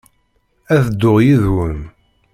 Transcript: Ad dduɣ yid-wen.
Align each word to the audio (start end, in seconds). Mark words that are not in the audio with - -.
Ad 0.75 0.81
dduɣ 0.89 1.17
yid-wen. 1.25 1.79